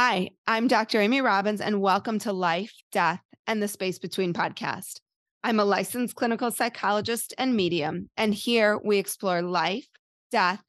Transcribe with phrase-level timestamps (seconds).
[0.00, 1.00] Hi, I'm Dr.
[1.00, 5.00] Amy Robbins, and welcome to Life, Death, and the Space Between podcast.
[5.42, 9.88] I'm a licensed clinical psychologist and medium, and here we explore life,
[10.30, 10.62] death,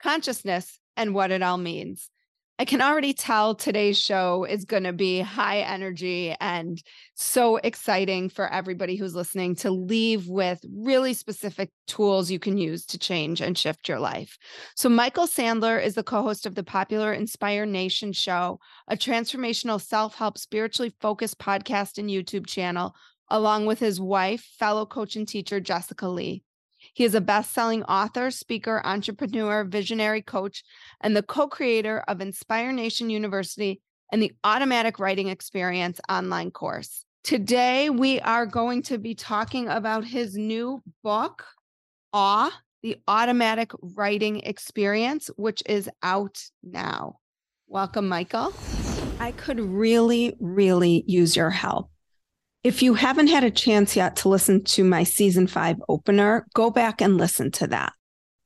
[0.00, 2.10] consciousness, and what it all means.
[2.58, 6.82] I can already tell today's show is going to be high energy and
[7.14, 12.86] so exciting for everybody who's listening to leave with really specific tools you can use
[12.86, 14.38] to change and shift your life.
[14.74, 18.58] So, Michael Sandler is the co host of the popular Inspire Nation show,
[18.88, 22.94] a transformational self help, spiritually focused podcast and YouTube channel,
[23.28, 26.42] along with his wife, fellow coach and teacher, Jessica Lee.
[26.96, 30.64] He is a best selling author, speaker, entrepreneur, visionary coach,
[31.02, 37.04] and the co creator of Inspire Nation University and the Automatic Writing Experience online course.
[37.22, 41.44] Today, we are going to be talking about his new book,
[42.14, 42.50] Awe,
[42.82, 47.18] the Automatic Writing Experience, which is out now.
[47.68, 48.54] Welcome, Michael.
[49.20, 51.90] I could really, really use your help.
[52.66, 56.68] If you haven't had a chance yet to listen to my season five opener, go
[56.68, 57.92] back and listen to that.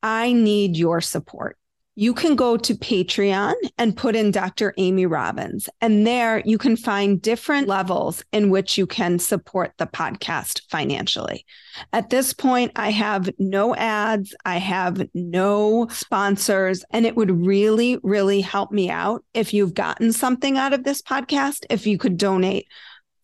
[0.03, 1.57] I need your support.
[1.95, 4.75] You can go to Patreon and put in Dr.
[4.77, 9.87] Amy Robbins, and there you can find different levels in which you can support the
[9.87, 11.47] podcast financially.
[11.95, 17.99] At this point, I have no ads, I have no sponsors, and it would really,
[18.03, 22.19] really help me out if you've gotten something out of this podcast, if you could
[22.19, 22.67] donate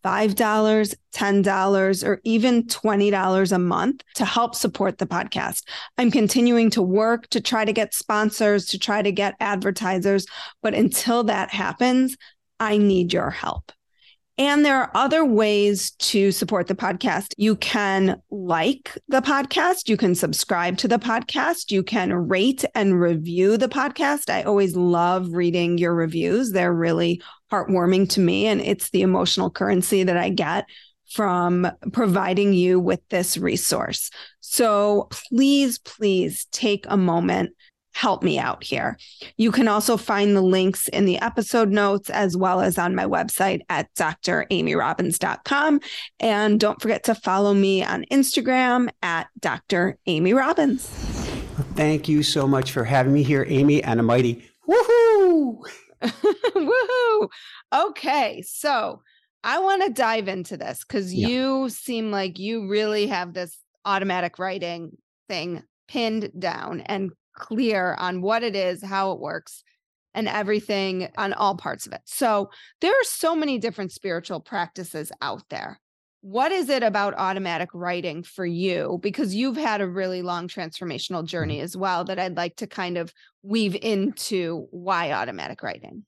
[0.07, 5.65] $5, $10, or even $20 a month to help support the podcast.
[5.99, 10.27] I'm continuing to work to try to get sponsors, to try to get advertisers.
[10.63, 12.17] But until that happens,
[12.61, 13.73] I need your help.
[14.39, 17.33] And there are other ways to support the podcast.
[17.39, 19.89] You can like the podcast.
[19.89, 21.71] You can subscribe to the podcast.
[21.71, 24.29] You can rate and review the podcast.
[24.29, 26.53] I always love reading your reviews.
[26.53, 28.47] They're really heartwarming to me.
[28.47, 30.67] And it's the emotional currency that I get
[31.09, 34.11] from providing you with this resource.
[34.41, 37.56] So please, please take a moment
[37.97, 38.99] help me out here.
[39.39, 43.07] You can also find the links in the episode notes as well as on my
[43.07, 45.81] website at dramyrobbins.com.
[46.21, 49.97] And don't forget to follow me on Instagram at Dr.
[50.05, 50.87] Amy Robbins.
[51.75, 55.63] Thank you so much for having me here, Amy, and a mighty woohoo!
[56.03, 57.29] Woohoo!
[57.75, 59.01] Okay, so
[59.43, 61.29] I want to dive into this because Yeah.
[61.29, 63.57] you seem like you really have this
[63.87, 64.99] automatic writing
[65.31, 69.63] thing pinned down and clear on what it is, how it works,
[70.15, 72.01] and everything on all parts of it.
[72.07, 72.51] So
[72.81, 75.79] there are so many different spiritual practices out there.
[76.23, 78.99] What is it about automatic writing for you?
[79.03, 82.97] Because you've had a really long transformational journey as well that I'd like to kind
[82.97, 83.13] of
[83.43, 86.05] weave into why automatic writing.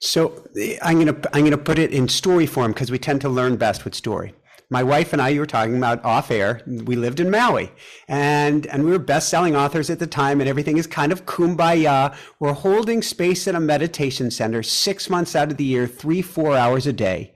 [0.00, 3.28] So eh, I'm gonna I'm gonna put it in story form because we tend to
[3.28, 4.34] learn best with story.
[4.72, 6.62] My wife and I, you were talking about off air.
[6.66, 7.70] We lived in Maui,
[8.08, 11.26] and and we were best selling authors at the time, and everything is kind of
[11.26, 12.16] kumbaya.
[12.40, 16.56] We're holding space at a meditation center six months out of the year, three four
[16.56, 17.34] hours a day.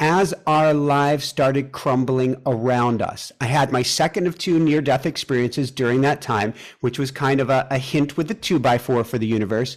[0.00, 3.30] as our lives started crumbling around us.
[3.38, 7.38] I had my second of two near death experiences during that time, which was kind
[7.38, 9.76] of a, a hint with the two by four for the universe.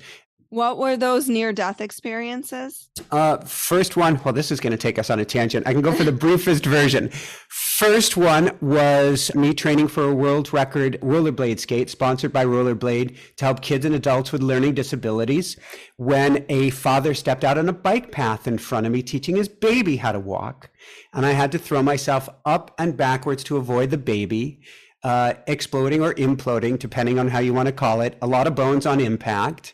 [0.54, 2.88] What were those near death experiences?
[3.10, 5.66] Uh, first one, well, this is going to take us on a tangent.
[5.66, 7.10] I can go for the briefest version.
[7.50, 13.46] First one was me training for a world record rollerblade skate sponsored by Rollerblade to
[13.46, 15.58] help kids and adults with learning disabilities.
[15.98, 19.48] When a father stepped out on a bike path in front of me, teaching his
[19.48, 20.70] baby how to walk,
[21.14, 24.62] and I had to throw myself up and backwards to avoid the baby.
[25.04, 28.18] Uh, exploding or imploding, depending on how you want to call it.
[28.22, 29.74] A lot of bones on impact.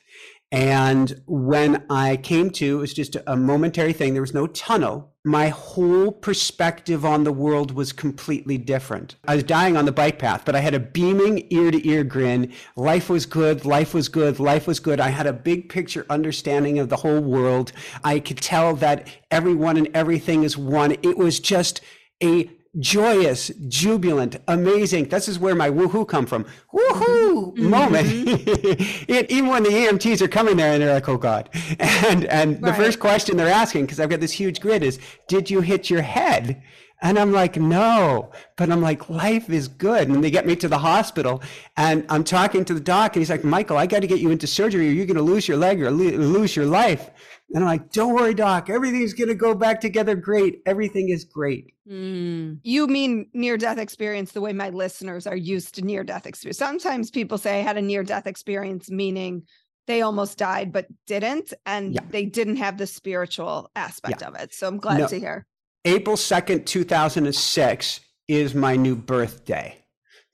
[0.52, 4.14] And when I came to, it was just a momentary thing.
[4.14, 5.14] There was no tunnel.
[5.24, 9.16] My whole perspective on the world was completely different.
[9.28, 12.04] I was dying on the bike path, but I had a beaming ear to ear
[12.04, 12.52] grin.
[12.76, 13.64] Life was good.
[13.64, 14.40] Life was good.
[14.40, 15.00] Life was good.
[15.00, 17.72] I had a big picture understanding of the whole world.
[18.04, 20.94] I could tell that everyone and everything is one.
[21.04, 21.82] It was just
[22.24, 25.10] a joyous, jubilant, amazing.
[25.10, 26.46] This is where my woohoo come from.
[26.74, 27.70] Woohoo mm-hmm.
[27.70, 28.08] moment.
[29.32, 31.50] even when the EMTs are coming there and they're like, oh God.
[31.80, 32.72] And and right.
[32.72, 35.90] the first question they're asking, because I've got this huge grid, is did you hit
[35.90, 36.62] your head?
[37.02, 40.10] And I'm like, no, but I'm like, life is good.
[40.10, 41.42] And they get me to the hospital
[41.78, 44.32] and I'm talking to the doc and he's like, Michael, I got to get you
[44.32, 47.10] into surgery or you're going to lose your leg or lose your life.
[47.54, 48.70] And I'm like, don't worry, doc.
[48.70, 50.62] Everything's going to go back together great.
[50.68, 51.74] Everything is great.
[51.90, 52.60] Mm.
[52.64, 56.60] You mean near death experience the way my listeners are used to near death experience.
[56.60, 59.44] Sometimes people say I had a near death experience, meaning
[59.88, 61.54] they almost died but didn't.
[61.66, 62.02] And yeah.
[62.12, 64.28] they didn't have the spiritual aspect yeah.
[64.28, 64.54] of it.
[64.54, 65.08] So I'm glad no.
[65.08, 65.48] to hear.
[65.86, 69.76] April 2nd, 2006 is my new birthday.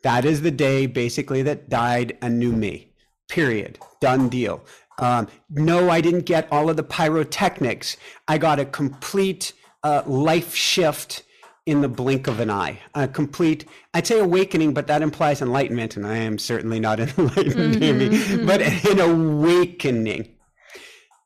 [0.04, 2.92] That is the day basically that died a new me.
[3.30, 3.80] Period.
[4.02, 4.66] Done deal.
[5.00, 7.98] Um, no, I didn't get all of the pyrotechnics.
[8.28, 9.54] I got a complete
[9.84, 11.24] uh, life shift
[11.66, 12.80] in the blink of an eye.
[12.94, 17.76] A complete, I'd say awakening, but that implies enlightenment, and I am certainly not enlightened,
[17.76, 18.46] mm-hmm, mm-hmm.
[18.46, 20.36] but an awakening.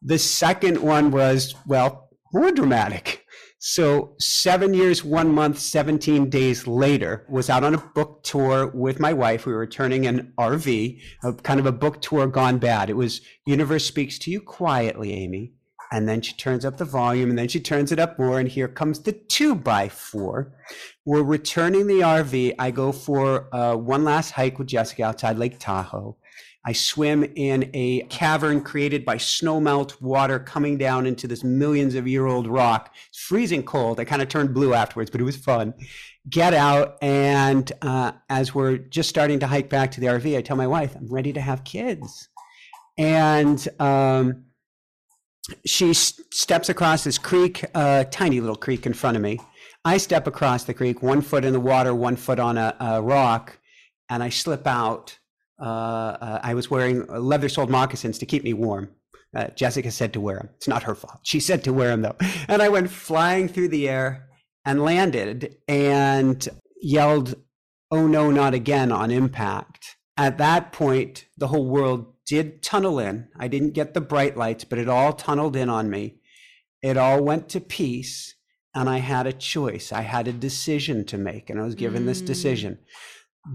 [0.02, 3.26] The second one was, well, more dramatic.
[3.62, 9.02] So, seven years, one month, 17 days later, was out on a book tour with
[9.02, 9.46] my wife.
[9.46, 12.90] We were returning an RV, a, kind of a book tour gone bad.
[12.90, 15.52] It was Universe Speaks to You Quietly, Amy.
[15.92, 18.40] And then she turns up the volume and then she turns it up more.
[18.40, 20.54] And here comes the two by four.
[21.04, 22.56] We're returning the RV.
[22.60, 26.16] I go for uh, one last hike with Jessica outside Lake Tahoe.
[26.66, 32.08] I swim in a cavern created by snowmelt water coming down into this millions of
[32.08, 32.94] year old rock.
[33.08, 34.00] It's freezing cold.
[34.00, 35.74] I kind of turned blue afterwards, but it was fun.
[36.30, 40.42] Get out, and uh, as we're just starting to hike back to the RV, I
[40.42, 42.28] tell my wife, I'm ready to have kids.
[42.98, 44.44] And um,
[45.66, 49.40] she s- steps across this creek, a uh, tiny little creek in front of me.
[49.86, 53.02] I step across the creek, one foot in the water, one foot on a, a
[53.02, 53.58] rock,
[54.10, 55.18] and I slip out
[55.60, 58.90] I was wearing leather soled moccasins to keep me warm.
[59.36, 60.50] Uh, Jessica said to wear them.
[60.56, 61.20] It's not her fault.
[61.24, 62.16] She said to wear them though.
[62.48, 64.28] And I went flying through the air
[64.66, 66.48] and landed and
[66.82, 67.36] yelled,
[67.92, 69.98] Oh no, not again on impact.
[70.18, 73.30] At that point, the whole world did tunnel in.
[73.38, 76.20] I didn't get the bright lights, but it all tunneled in on me.
[76.82, 78.36] It all went to peace.
[78.76, 79.92] And I had a choice.
[79.92, 81.50] I had a decision to make.
[81.50, 82.06] And I was given mm.
[82.06, 82.78] this decision.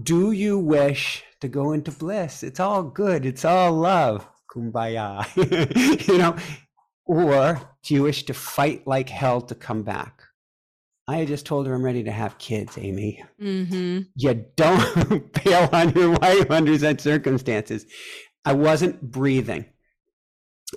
[0.03, 2.43] Do you wish to go into bliss.
[2.43, 3.25] It's all good.
[3.25, 4.27] It's all love.
[4.51, 5.25] Kumbaya.
[6.07, 6.35] you know,
[7.05, 10.23] or do you wish to fight like hell to come back?
[11.07, 13.23] I just told her I'm ready to have kids, Amy.
[13.39, 14.01] Mm-hmm.
[14.15, 17.85] You don't bail on your wife under such circumstances.
[18.43, 19.65] I wasn't breathing.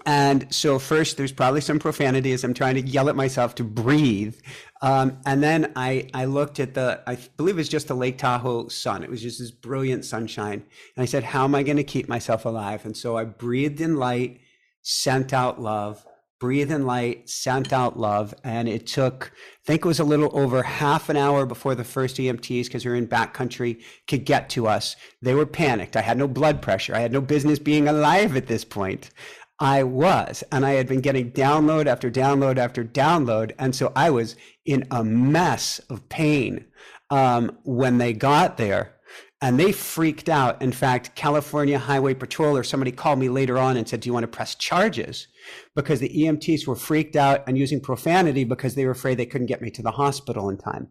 [0.04, 3.64] And so, first, there's probably some profanity as I'm trying to yell at myself to
[3.64, 4.36] breathe.
[4.82, 8.68] Um, and then I, I looked at the, I believe it's just the Lake Tahoe
[8.68, 9.02] sun.
[9.02, 10.62] It was just this brilliant sunshine.
[10.94, 12.84] And I said, How am I going to keep myself alive?
[12.84, 14.40] And so I breathed in light,
[14.82, 16.04] sent out love,
[16.38, 18.34] breathe in light, sent out love.
[18.44, 21.84] And it took, I think it was a little over half an hour before the
[21.84, 24.96] first EMTs, because we were in backcountry, could get to us.
[25.22, 25.96] They were panicked.
[25.96, 26.94] I had no blood pressure.
[26.94, 29.10] I had no business being alive at this point.
[29.60, 33.52] I was, and I had been getting download after download after download.
[33.58, 36.64] And so I was in a mess of pain
[37.10, 38.94] um, when they got there.
[39.40, 40.60] And they freaked out.
[40.60, 44.12] In fact, California Highway Patrol or somebody called me later on and said, Do you
[44.12, 45.28] want to press charges?
[45.76, 49.46] Because the EMTs were freaked out and using profanity because they were afraid they couldn't
[49.46, 50.88] get me to the hospital in time.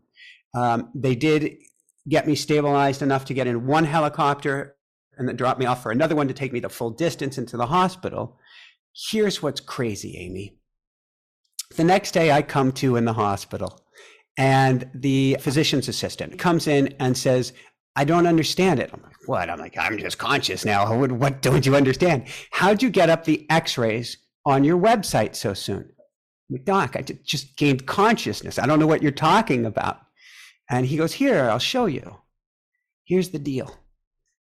[0.53, 1.57] Um, they did
[2.07, 4.77] get me stabilized enough to get in one helicopter
[5.17, 7.57] and then drop me off for another one to take me the full distance into
[7.57, 8.39] the hospital.
[8.97, 10.57] Here's what's crazy, Amy.
[11.75, 13.85] The next day, I come to in the hospital,
[14.37, 17.53] and the physician's assistant comes in and says,
[17.95, 18.89] I don't understand it.
[18.93, 19.49] I'm like, what?
[19.49, 21.05] I'm like, I'm just conscious now.
[21.05, 22.27] What, don't you understand?
[22.51, 25.91] How'd you get up the x rays on your website so soon?
[26.63, 28.57] Doc, I just gained consciousness.
[28.57, 29.99] I don't know what you're talking about.
[30.69, 32.17] And he goes, Here, I'll show you.
[33.03, 33.75] Here's the deal.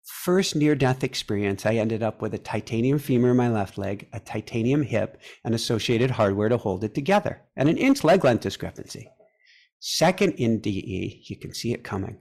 [0.06, 4.08] First near death experience, I ended up with a titanium femur in my left leg,
[4.14, 8.42] a titanium hip, and associated hardware to hold it together, and an inch leg length
[8.42, 9.10] discrepancy.
[9.80, 12.18] Second NDE, you can see it coming.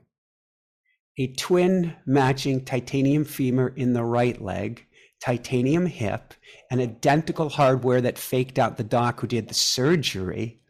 [1.17, 4.85] A twin matching titanium femur in the right leg,
[5.19, 6.33] titanium hip,
[6.71, 10.61] and identical hardware that faked out the doc who did the surgery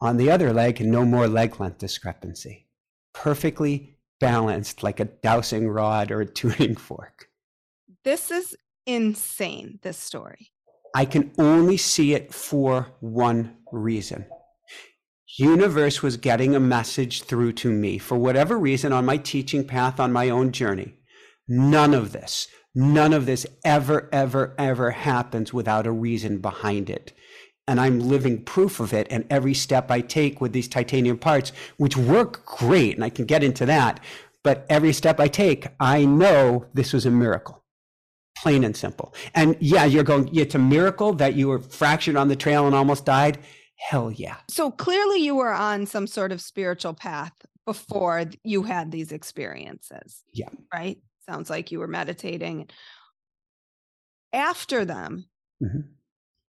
[0.00, 2.66] on the other leg, and no more leg length discrepancy.
[3.14, 7.28] Perfectly balanced like a dowsing rod or a tuning fork.
[8.04, 8.56] This is
[8.86, 10.50] insane, this story.
[10.94, 14.26] I can only see it for one reason.
[15.38, 20.00] Universe was getting a message through to me for whatever reason on my teaching path
[20.00, 20.94] on my own journey.
[21.48, 27.12] None of this, none of this ever, ever, ever happens without a reason behind it
[27.68, 29.06] and I'm living proof of it.
[29.10, 33.24] And every step I take with these titanium parts, which work great, and I can
[33.24, 34.00] get into that,
[34.42, 37.64] but every step I take, I know this was a miracle.
[38.38, 39.14] Plain and simple.
[39.34, 42.74] And yeah, you're going, it's a miracle that you were fractured on the trail and
[42.74, 43.38] almost died.
[43.76, 44.36] Hell yeah.
[44.48, 47.32] So clearly you were on some sort of spiritual path
[47.64, 50.22] before you had these experiences.
[50.32, 50.50] Yeah.
[50.72, 50.98] Right?
[51.28, 52.68] Sounds like you were meditating.
[54.32, 55.26] After them,
[55.62, 55.94] mm-hmm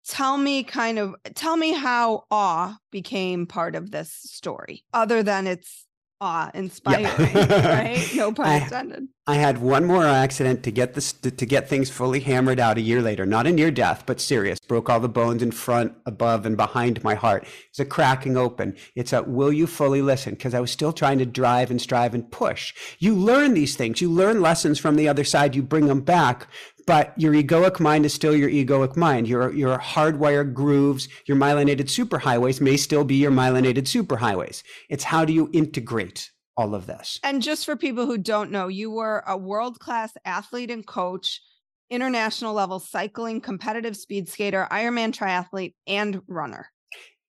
[0.07, 5.47] tell me kind of tell me how awe became part of this story other than
[5.47, 5.87] it's
[6.19, 7.81] awe inspiring yeah.
[7.81, 8.09] right?
[8.15, 9.07] No pun intended.
[9.27, 12.59] I, I had one more accident to get this to, to, get things fully hammered
[12.59, 13.25] out a year later.
[13.25, 14.59] Not a near death but serious.
[14.67, 17.45] Broke all the bones in front above and behind my heart.
[17.69, 18.75] It's a cracking open.
[18.95, 20.33] It's a will you fully listen?
[20.33, 22.73] Because i was still trying to drive and strive and push.
[22.99, 24.01] You learn these things.
[24.01, 25.55] You learn lessons from the other side.
[25.55, 26.47] You bring them back
[26.87, 29.27] but your egoic mind is still your egoic mind.
[29.27, 34.63] Your, your hardwired grooves, your myelinated superhighways may still be your myelinated superhighways.
[34.89, 37.19] It's how do you integrate all of this?
[37.23, 41.41] And just for people who don't know, you were a world class athlete and coach,
[41.89, 46.71] international level cycling, competitive speed skater, Ironman triathlete, and runner.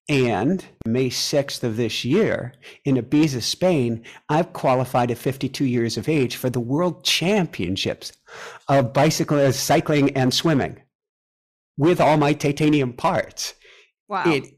[0.09, 2.55] And May 6th of this year
[2.87, 8.13] in Ibiza, Spain, I've qualified at 52 years of age for the World Championships
[8.69, 10.81] of bicycle, cycling and swimming
[11.77, 13.53] with all my titanium parts.
[14.09, 14.25] Wow.
[14.27, 14.51] It,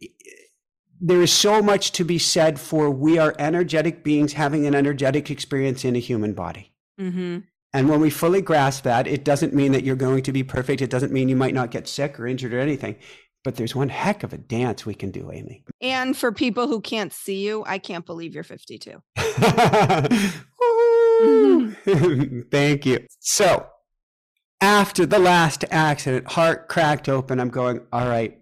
[1.00, 5.32] there is so much to be said for we are energetic beings having an energetic
[5.32, 6.72] experience in a human body.
[7.00, 7.38] Mm-hmm.
[7.72, 10.80] And when we fully grasp that, it doesn't mean that you're going to be perfect.
[10.82, 12.96] It doesn't mean you might not get sick or injured or anything
[13.44, 15.64] but there's one heck of a dance we can do, Amy.
[15.80, 19.02] And for people who can't see you, I can't believe you're 52.
[22.50, 23.06] Thank you.
[23.20, 23.66] So,
[24.60, 27.40] after the last accident, heart cracked open.
[27.40, 28.38] I'm going, all right,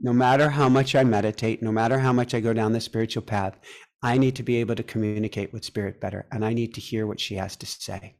[0.00, 3.22] no matter how much I meditate, no matter how much I go down the spiritual
[3.22, 3.58] path,
[4.02, 7.06] I need to be able to communicate with spirit better and I need to hear
[7.06, 8.16] what she has to say.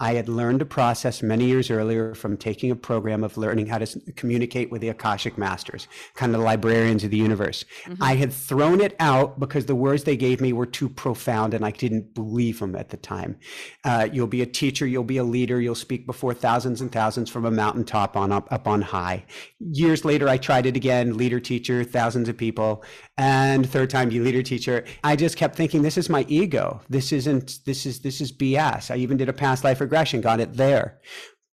[0.00, 3.78] I had learned a process many years earlier from taking a program of learning how
[3.78, 7.64] to communicate with the Akashic Masters, kind of the librarians of the universe.
[7.84, 8.02] Mm-hmm.
[8.02, 11.64] I had thrown it out because the words they gave me were too profound and
[11.64, 13.38] I didn't believe them at the time.
[13.84, 17.30] Uh, you'll be a teacher, you'll be a leader, you'll speak before thousands and thousands
[17.30, 19.24] from a mountaintop on up, up on high.
[19.60, 22.84] Years later, I tried it again, leader, teacher, thousands of people,
[23.18, 24.84] and third time, you leader, teacher.
[25.04, 26.80] I just kept thinking, this is my ego.
[26.88, 27.60] This isn't.
[27.66, 28.90] This is this is BS.
[28.90, 31.00] I even did a past life regression, got it there.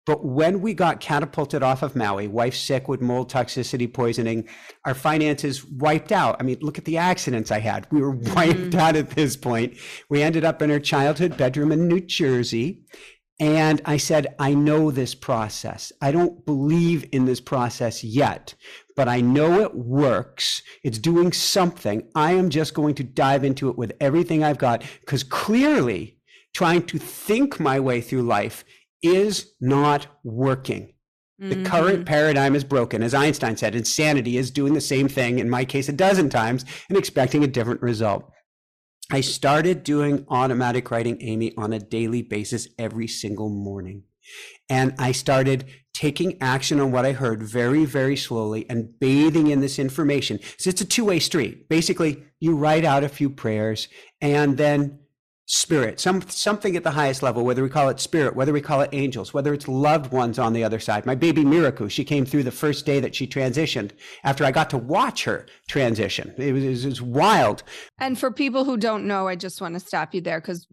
[0.09, 4.49] But when we got catapulted off of Maui, wife sick with mold toxicity poisoning,
[4.87, 6.37] our finances wiped out.
[6.41, 7.87] I mean, look at the accidents I had.
[7.91, 8.81] We were wiped mm-hmm.
[8.81, 9.77] out at this point.
[10.09, 12.87] We ended up in our childhood bedroom in New Jersey.
[13.39, 15.93] And I said, I know this process.
[16.01, 18.55] I don't believe in this process yet,
[18.97, 20.63] but I know it works.
[20.83, 22.09] It's doing something.
[22.15, 26.18] I am just going to dive into it with everything I've got because clearly
[26.59, 28.65] trying to think my way through life
[29.01, 30.93] is not working.
[31.39, 31.63] The mm-hmm.
[31.63, 33.01] current paradigm is broken.
[33.01, 36.65] As Einstein said, insanity is doing the same thing, in my case, a dozen times
[36.89, 38.29] and expecting a different result.
[39.09, 44.03] I started doing automatic writing, Amy, on a daily basis every single morning.
[44.69, 49.61] And I started taking action on what I heard very, very slowly and bathing in
[49.61, 50.41] this information.
[50.57, 51.69] So it's a two way street.
[51.69, 53.87] Basically, you write out a few prayers
[54.21, 54.99] and then
[55.51, 58.83] spirit, some something at the highest level, whether we call it spirit, whether we call
[58.83, 61.07] it angels, whether it's loved ones on the other side.
[61.07, 63.93] My baby Miraku, she came through the first day that she transitioned
[64.25, 66.35] after I got to watch her transition.
[66.37, 67.63] It was, it was, it was wild.
[67.99, 70.67] And for people who don't know, I just want to stop you there because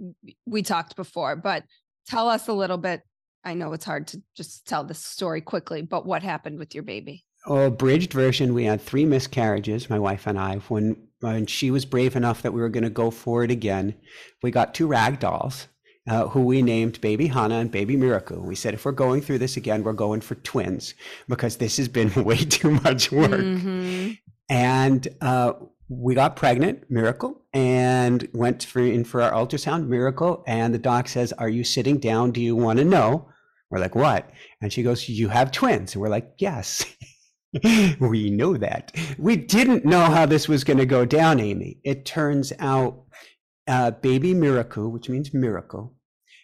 [0.45, 1.63] we talked before, but
[2.07, 3.01] tell us a little bit.
[3.45, 6.83] I know it's hard to just tell this story quickly, but what happened with your
[6.83, 7.23] baby?
[7.47, 10.55] Oh, abridged version, we had three miscarriages, my wife and I.
[10.67, 13.95] When and she was brave enough that we were going to go for it again.
[14.43, 15.67] We got two rag dolls.
[16.07, 18.39] Uh, who we named Baby Hana and Baby Miracle.
[18.39, 20.93] We said if we're going through this again, we're going for twins
[21.27, 23.31] because this has been way too much work.
[23.31, 24.11] Mm-hmm.
[24.47, 25.53] And uh,
[25.89, 30.43] we got pregnant, Miracle, and went for, in for our ultrasound, Miracle.
[30.45, 32.31] And the doc says, "Are you sitting down?
[32.31, 33.29] Do you want to know?"
[33.69, 34.29] We're like, "What?"
[34.61, 36.85] And she goes, "You have twins." And we're like, "Yes."
[37.99, 38.91] we know that.
[39.17, 41.77] We didn't know how this was going to go down, Amy.
[41.83, 43.03] It turns out
[43.67, 45.93] uh, baby miracle, which means miracle,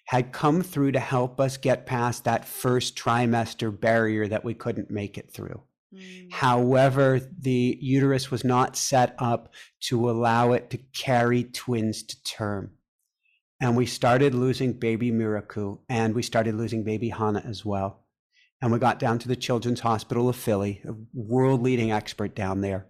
[0.05, 4.91] had come through to help us get past that first trimester barrier that we couldn't
[4.91, 5.61] make it through.
[5.93, 6.31] Mm.
[6.31, 12.71] However, the uterus was not set up to allow it to carry twins to term.
[13.61, 18.00] And we started losing baby Miracle and we started losing baby Hana as well
[18.61, 22.61] and we got down to the Children's Hospital of Philly, a world leading expert down
[22.61, 22.87] there.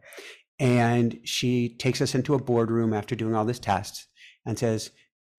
[0.59, 4.07] And she takes us into a boardroom after doing all this tests
[4.45, 4.91] and says,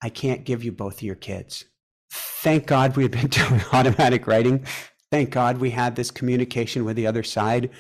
[0.03, 1.67] I can't give you both of your kids.
[2.11, 4.67] Thank God we had been doing automatic writing.
[5.11, 7.71] Thank God we had this communication with the other side.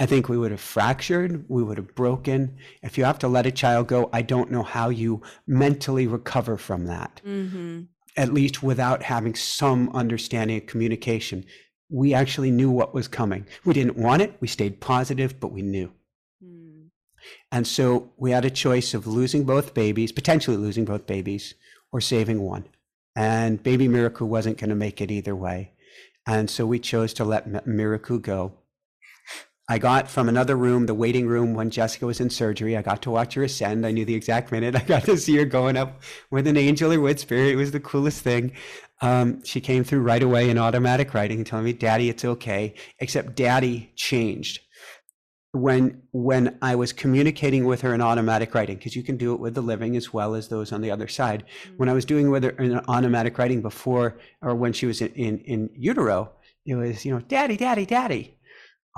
[0.00, 2.56] I think we would have fractured, we would have broken.
[2.82, 6.56] If you have to let a child go, I don't know how you mentally recover
[6.56, 7.20] from that.
[7.26, 7.82] Mm-hmm.
[8.16, 11.44] At least without having some understanding of communication
[11.90, 13.46] we actually knew what was coming.
[13.64, 15.92] We didn't want it, we stayed positive, but we knew.
[16.44, 16.88] Mm.
[17.50, 21.54] And so we had a choice of losing both babies, potentially losing both babies,
[21.90, 22.66] or saving one.
[23.16, 25.72] And baby Miracle wasn't going to make it either way.
[26.26, 28.52] And so we chose to let Miracle go.
[29.70, 32.76] I got from another room, the waiting room, when Jessica was in surgery.
[32.76, 33.86] I got to watch her ascend.
[33.86, 34.74] I knew the exact minute.
[34.74, 37.52] I got to see her going up with an angel or with spirit.
[37.52, 38.52] It was the coolest thing.
[39.02, 43.36] Um, she came through right away in automatic writing, telling me, "Daddy, it's okay." Except
[43.36, 44.60] Daddy changed
[45.52, 49.40] when when I was communicating with her in automatic writing, because you can do it
[49.40, 51.44] with the living as well as those on the other side.
[51.44, 51.76] Mm-hmm.
[51.76, 55.12] When I was doing with her in automatic writing before, or when she was in,
[55.12, 56.32] in, in utero,
[56.66, 58.37] it was you know, "Daddy, Daddy, Daddy."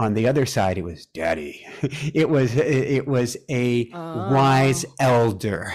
[0.00, 4.32] On the other side, it was "Daddy." it was it was a oh.
[4.32, 5.74] wise elder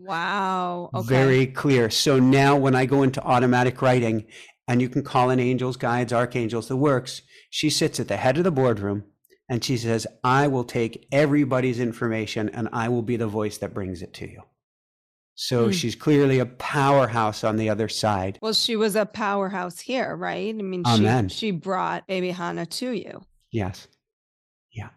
[0.00, 0.90] Wow.
[0.94, 1.06] Okay.
[1.06, 1.90] Very clear.
[1.90, 4.26] So now when I go into automatic writing,
[4.66, 8.38] and you can call in angels, guides, archangels, the works, she sits at the head
[8.38, 9.04] of the boardroom
[9.48, 13.74] and she says, I will take everybody's information and I will be the voice that
[13.74, 14.42] brings it to you.
[15.34, 15.72] So mm.
[15.72, 18.38] she's clearly a powerhouse on the other side.
[18.40, 20.54] Well, she was a powerhouse here, right?
[20.54, 21.28] I mean, Amen.
[21.28, 23.22] she, she brought baby Hana to you.
[23.50, 23.88] Yes.
[24.72, 24.90] Yeah.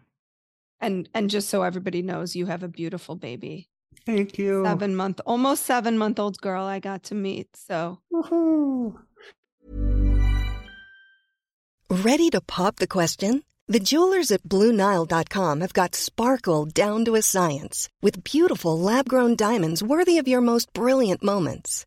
[0.80, 3.68] And and just so everybody knows, you have a beautiful baby.
[4.06, 4.64] Thank you.
[4.64, 7.56] Seven month, almost seven month old girl I got to meet.
[7.56, 8.00] So.
[8.10, 8.98] Woo-hoo.
[11.90, 13.44] Ready to pop the question?
[13.66, 19.36] The jewelers at BlueNile.com have got sparkle down to a science with beautiful lab grown
[19.36, 21.86] diamonds worthy of your most brilliant moments.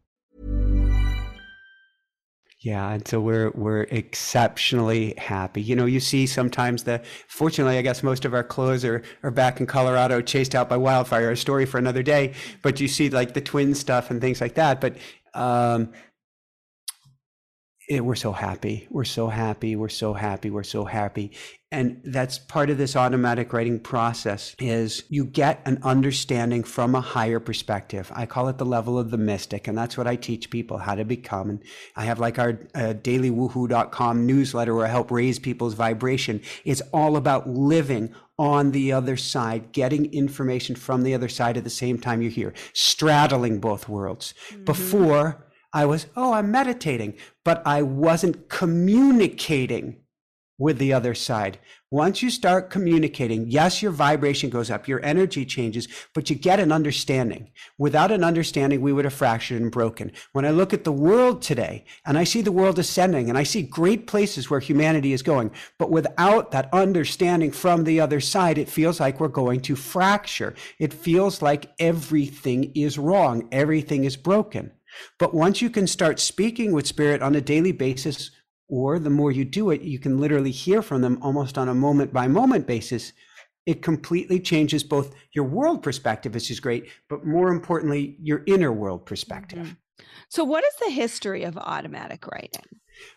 [2.63, 5.63] Yeah, and so we're we're exceptionally happy.
[5.63, 9.31] You know, you see sometimes the fortunately, I guess most of our clothes are, are
[9.31, 12.33] back in Colorado, chased out by wildfire, a story for another day.
[12.61, 14.79] But you see like the twin stuff and things like that.
[14.79, 14.97] But
[15.33, 15.91] um
[17.89, 18.87] it, we're so happy.
[18.89, 19.75] We're so happy.
[19.75, 20.49] We're so happy.
[20.49, 21.31] We're so happy.
[21.71, 27.01] And that's part of this automatic writing process is you get an understanding from a
[27.01, 28.11] higher perspective.
[28.13, 30.95] I call it the level of the mystic and that's what i teach people how
[30.95, 31.49] to become.
[31.49, 31.63] And
[31.95, 36.41] i have like our uh, dailywoohoo.com newsletter where i help raise people's vibration.
[36.65, 41.63] It's all about living on the other side getting information from the other side at
[41.63, 44.33] the same time you're here straddling both worlds.
[44.49, 44.63] Mm-hmm.
[44.65, 49.97] before i was oh i'm meditating but i wasn't communicating
[50.61, 51.57] with the other side.
[51.89, 56.59] Once you start communicating, yes, your vibration goes up, your energy changes, but you get
[56.59, 57.49] an understanding.
[57.79, 60.11] Without an understanding, we would have fractured and broken.
[60.33, 63.43] When I look at the world today and I see the world ascending and I
[63.43, 68.59] see great places where humanity is going, but without that understanding from the other side,
[68.59, 70.53] it feels like we're going to fracture.
[70.77, 74.71] It feels like everything is wrong, everything is broken.
[75.17, 78.29] But once you can start speaking with spirit on a daily basis,
[78.71, 81.75] or the more you do it, you can literally hear from them almost on a
[81.75, 83.11] moment by moment basis.
[83.65, 88.71] It completely changes both your world perspective, which is great, but more importantly, your inner
[88.71, 89.59] world perspective.
[89.59, 90.05] Mm-hmm.
[90.29, 92.63] So, what is the history of automatic writing?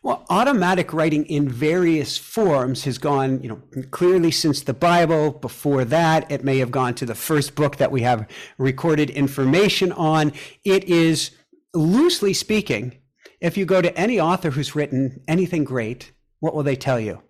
[0.02, 5.30] Well, automatic writing in various forms has gone, you know, clearly since the Bible.
[5.30, 9.92] Before that, it may have gone to the first book that we have recorded information
[9.92, 10.32] on.
[10.64, 11.30] It is
[11.74, 12.98] loosely speaking
[13.44, 17.20] if you go to any author who's written anything great, what will they tell you?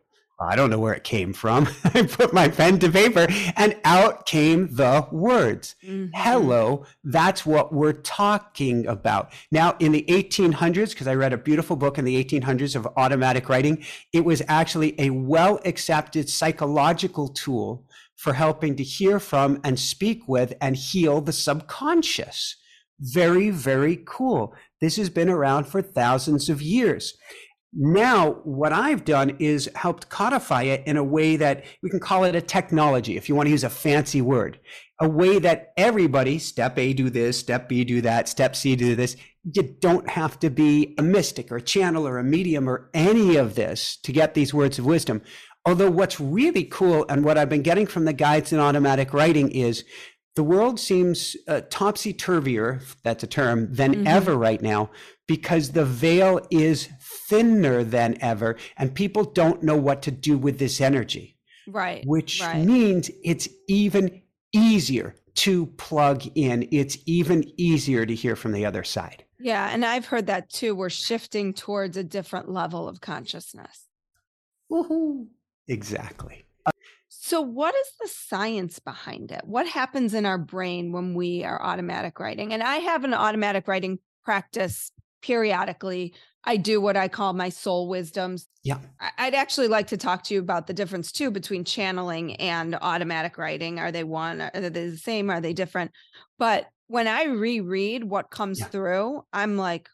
[0.40, 1.68] I don't know where it came from.
[1.84, 5.74] I put my pen to paper and out came the words.
[5.84, 6.12] Mm-hmm.
[6.14, 9.32] Hello, that's what we're talking about.
[9.50, 13.48] Now, in the 1800s, because I read a beautiful book in the 1800s of automatic
[13.48, 19.80] writing, it was actually a well accepted psychological tool for helping to hear from and
[19.80, 22.56] speak with and heal the subconscious.
[23.00, 24.54] Very, very cool.
[24.80, 27.14] This has been around for thousands of years.
[27.76, 32.22] Now, what I've done is helped codify it in a way that we can call
[32.22, 34.60] it a technology, if you want to use a fancy word,
[35.00, 38.94] a way that everybody, step A, do this, step B, do that, step C, do
[38.94, 39.16] this.
[39.42, 43.34] You don't have to be a mystic or a channel or a medium or any
[43.34, 45.20] of this to get these words of wisdom.
[45.66, 49.50] Although what's really cool and what I've been getting from the guides in automatic writing
[49.50, 49.82] is
[50.36, 54.06] the world seems uh, topsy turvier, that's a term, than mm-hmm.
[54.06, 54.90] ever right now
[55.26, 56.88] because the veil is
[57.28, 61.36] thinner than ever and people don't know what to do with this energy.
[61.66, 62.04] Right.
[62.06, 62.64] Which right.
[62.64, 68.84] means it's even easier to plug in, it's even easier to hear from the other
[68.84, 69.24] side.
[69.40, 69.70] Yeah.
[69.72, 70.74] And I've heard that too.
[70.74, 73.88] We're shifting towards a different level of consciousness.
[74.70, 75.26] Woohoo.
[75.68, 76.43] Exactly.
[77.26, 79.40] So, what is the science behind it?
[79.46, 82.52] What happens in our brain when we are automatic writing?
[82.52, 86.12] And I have an automatic writing practice periodically.
[86.44, 88.46] I do what I call my soul wisdoms.
[88.62, 88.76] Yeah.
[89.16, 93.38] I'd actually like to talk to you about the difference too between channeling and automatic
[93.38, 93.78] writing.
[93.78, 94.42] Are they one?
[94.42, 95.30] Are they the same?
[95.30, 95.92] Are they different?
[96.38, 98.66] But when I reread what comes yeah.
[98.66, 99.88] through, I'm like,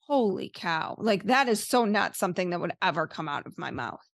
[0.00, 0.96] holy cow.
[0.98, 4.06] Like that is so not something that would ever come out of my mouth.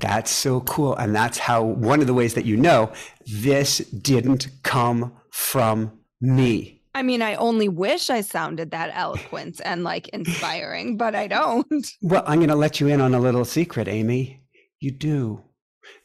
[0.00, 0.94] That's so cool.
[0.96, 2.92] And that's how one of the ways that you know
[3.26, 6.82] this didn't come from me.
[6.94, 11.86] I mean, I only wish I sounded that eloquent and like inspiring, but I don't.
[12.02, 14.42] Well, I'm going to let you in on a little secret, Amy.
[14.78, 15.42] You do.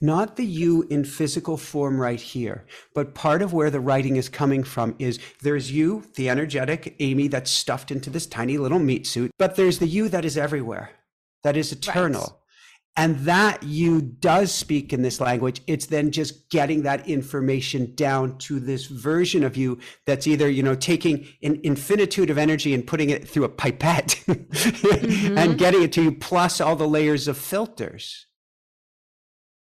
[0.02, 4.28] Not the you in physical form right here, but part of where the writing is
[4.28, 9.08] coming from is there's you, the energetic Amy that's stuffed into this tiny little meat
[9.08, 10.92] suit, but there's the you that is everywhere,
[11.44, 12.22] that is eternal.
[12.22, 12.39] Right
[13.00, 15.62] and that you does speak in this language.
[15.68, 20.62] It's then just getting that information down to this version of you that's either you
[20.62, 25.38] know taking an infinitude of energy and putting it through a pipette mm-hmm.
[25.38, 28.26] and getting it to you plus all the layers of filters.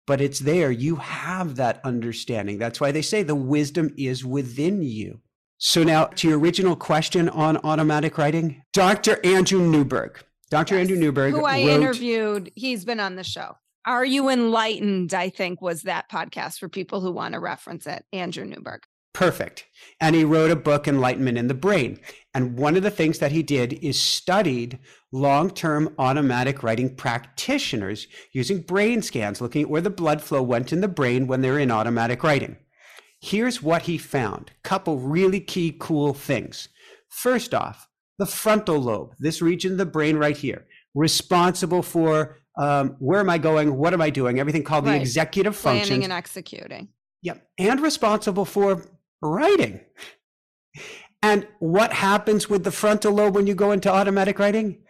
[0.06, 0.70] But it's there.
[0.70, 2.56] You have that understanding.
[2.56, 5.20] That's why they say the wisdom is within you.
[5.58, 10.74] So now to your original question on automatic writing dr andrew newberg Dr.
[10.74, 10.82] Yes.
[10.82, 13.56] Andrew Newberg, who I wrote, interviewed, he's been on the show.
[13.84, 15.14] Are You Enlightened?
[15.14, 18.04] I think was that podcast for people who want to reference it.
[18.12, 18.82] Andrew Newberg.
[19.16, 19.64] Perfect.
[19.98, 21.98] And he wrote a book, Enlightenment in the Brain.
[22.34, 24.78] And one of the things that he did is studied
[25.10, 30.70] long term automatic writing practitioners using brain scans, looking at where the blood flow went
[30.70, 32.56] in the brain when they're in automatic writing.
[33.20, 36.68] Here's what he found couple really key, cool things.
[37.08, 37.85] First off,
[38.18, 43.28] the frontal lobe, this region of the brain right here, responsible for um, where am
[43.28, 43.76] I going?
[43.76, 44.40] What am I doing?
[44.40, 44.94] Everything called right.
[44.94, 45.88] the executive function.
[45.88, 46.88] Planning and executing.
[47.22, 47.46] Yep.
[47.58, 48.86] And responsible for
[49.20, 49.80] writing.
[51.22, 54.84] And what happens with the frontal lobe when you go into automatic writing?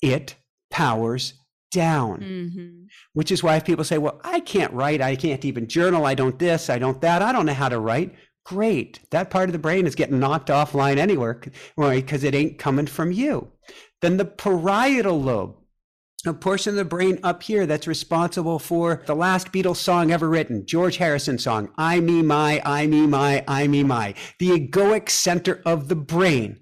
[0.00, 0.36] It
[0.70, 1.34] powers
[1.70, 2.20] down.
[2.20, 2.84] Mm-hmm.
[3.12, 6.14] Which is why if people say, well, I can't write, I can't even journal, I
[6.14, 8.14] don't this, I don't that, I don't know how to write.
[8.44, 9.00] Great.
[9.10, 11.40] That part of the brain is getting knocked offline anywhere,
[11.76, 12.04] right?
[12.04, 13.52] Because it ain't coming from you.
[14.00, 15.56] Then the parietal lobe,
[16.26, 20.28] a portion of the brain up here that's responsible for the last Beatles song ever
[20.28, 24.14] written, George Harrison song, I, me, my, I, me, my, I, me, my.
[24.38, 26.60] The egoic center of the brain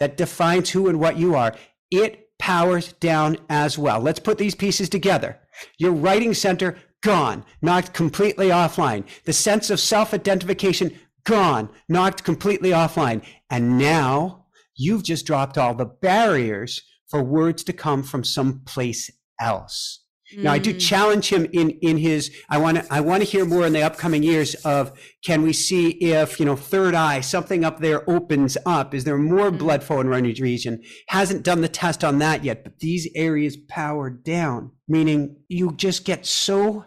[0.00, 1.54] that defines who and what you are,
[1.90, 4.00] it powers down as well.
[4.00, 5.38] Let's put these pieces together.
[5.78, 9.02] Your writing center, gone, knocked completely offline.
[9.24, 10.92] The sense of self identification,
[11.24, 13.22] gone, knocked completely offline.
[13.48, 14.44] And now
[14.76, 20.04] you've just dropped all the barriers for words to come from someplace else.
[20.36, 20.42] Mm.
[20.42, 20.78] Now I do mm.
[20.78, 23.82] challenge him in in his I want to I want to hear more in the
[23.82, 24.92] upcoming years of
[25.24, 29.16] can we see if you know third eye something up there opens up is there
[29.16, 29.58] more mm.
[29.58, 33.56] blood flow in running region hasn't done the test on that yet but these areas
[33.56, 36.84] power down meaning you just get so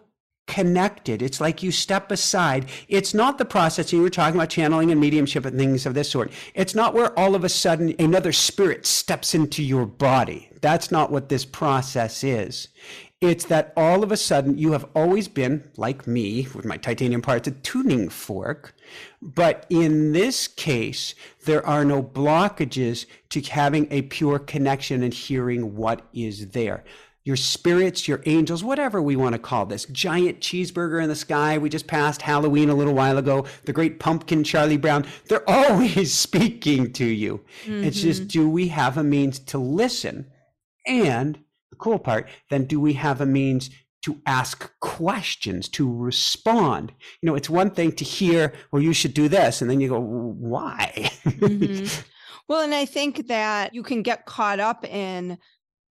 [0.51, 1.21] connected.
[1.21, 2.65] It's like you step aside.
[2.89, 6.11] It's not the process you were talking about channeling and mediumship and things of this
[6.11, 6.29] sort.
[6.53, 10.49] It's not where all of a sudden another spirit steps into your body.
[10.59, 12.67] That's not what this process is.
[13.21, 17.21] It's that all of a sudden you have always been, like me, with my titanium
[17.21, 18.75] parts, a tuning fork.
[19.21, 25.77] But in this case, there are no blockages to having a pure connection and hearing
[25.77, 26.83] what is there
[27.23, 31.57] your spirits, your angels, whatever we want to call this giant cheeseburger in the sky.
[31.57, 33.45] We just passed Halloween a little while ago.
[33.65, 35.05] The great pumpkin, Charlie Brown.
[35.27, 37.41] They're always speaking to you.
[37.65, 37.83] Mm-hmm.
[37.83, 38.27] It's just, mm-hmm.
[38.27, 40.31] do we have a means to listen?
[40.87, 43.69] And the cool part, then do we have a means
[44.03, 46.91] to ask questions, to respond?
[47.21, 49.61] You know, it's one thing to hear, well, you should do this.
[49.61, 50.91] And then you go, why?
[51.23, 52.01] mm-hmm.
[52.49, 55.37] Well, and I think that you can get caught up in,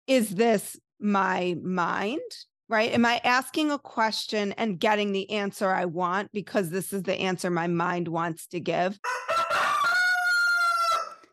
[0.07, 2.21] is this my mind
[2.69, 2.91] right?
[2.91, 7.15] Am I asking a question and getting the answer I want because this is the
[7.15, 8.99] answer my mind wants to give?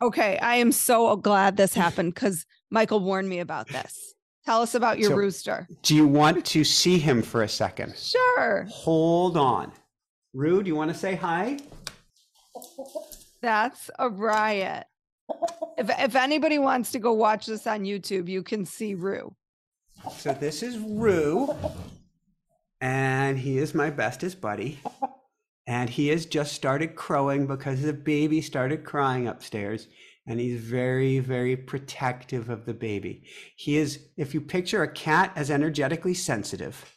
[0.01, 4.15] Okay, I am so glad this happened because Michael warned me about this.
[4.45, 5.69] Tell us about your so, rooster.
[5.83, 7.97] Do you want to see him for a second?
[7.97, 8.67] Sure.
[8.69, 9.71] Hold on.
[10.35, 11.59] Rue, do you want to say hi?
[13.41, 14.87] That's a riot.
[15.79, 19.35] If if anybody wants to go watch this on YouTube, you can see Rue.
[20.11, 21.55] So this is Rue,
[22.81, 24.81] and he is my bestest buddy.
[25.67, 29.89] And he has just started crowing because the baby started crying upstairs.
[30.27, 33.25] And he's very, very protective of the baby.
[33.57, 36.97] He is, if you picture a cat as energetically sensitive,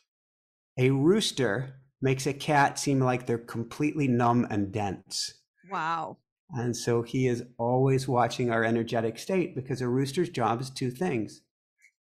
[0.77, 5.41] a rooster makes a cat seem like they're completely numb and dense.
[5.71, 6.17] Wow.
[6.51, 10.91] And so he is always watching our energetic state because a rooster's job is two
[10.91, 11.41] things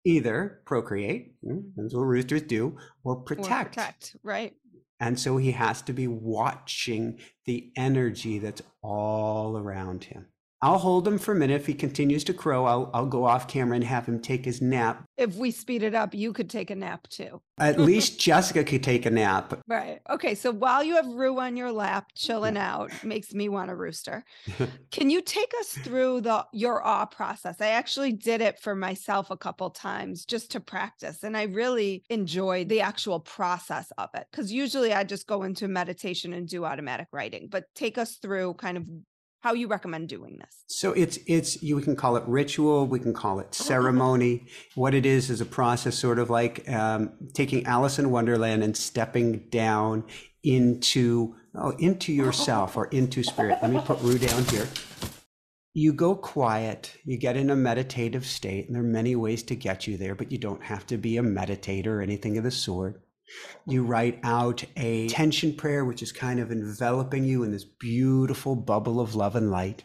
[0.09, 1.35] either procreate,
[1.77, 3.51] that's what roosters do, or protect.
[3.51, 4.55] Or protect, right.
[5.01, 10.27] And so he has to be watching the energy that's all around him.
[10.61, 11.55] I'll hold him for a minute.
[11.61, 14.61] If he continues to crow, I'll, I'll go off camera and have him take his
[14.61, 15.05] nap.
[15.16, 17.40] If we speed it up, you could take a nap too.
[17.61, 19.61] At least Jessica could take a nap.
[19.68, 20.01] Right.
[20.11, 20.35] Okay.
[20.35, 24.25] So while you have Rue on your lap, chilling out, makes me want a rooster.
[24.90, 27.61] Can you take us through the your awe process?
[27.61, 32.03] I actually did it for myself a couple times just to practice, and I really
[32.11, 34.27] enjoyed the actual process of it.
[34.31, 37.47] Because usually I just go into meditation and do automatic writing.
[37.49, 38.85] But take us through kind of
[39.40, 40.64] how you recommend doing this?
[40.66, 44.46] So it's it's you we can call it ritual we can call it ceremony.
[44.74, 48.77] What it is is a process sort of like um, taking alice in wonderland and
[48.77, 50.05] stepping down
[50.42, 53.59] into oh, into yourself or into spirit.
[53.62, 54.68] Let me put rue down here.
[55.74, 59.55] You go quiet you get in a meditative state and there are many ways to
[59.55, 62.51] get you there but you don't have to be a meditator or anything of the
[62.51, 63.01] sort
[63.67, 68.57] you write out a tension prayer, which is kind of enveloping you in this beautiful
[68.57, 69.85] bubble of love and light.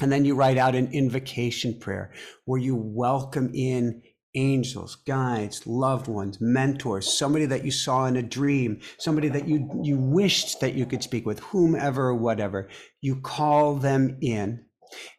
[0.00, 2.12] And then you write out an invocation prayer
[2.44, 4.02] where you welcome in
[4.34, 9.70] angels, guides, loved ones, mentors, somebody that you saw in a dream, somebody that you,
[9.82, 12.68] you wished that you could speak with, whomever whatever.
[13.00, 14.64] You call them in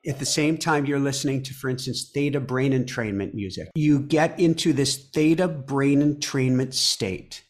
[0.07, 3.69] at the same time, you're listening to, for instance, theta brain entrainment music.
[3.75, 7.43] You get into this theta brain entrainment state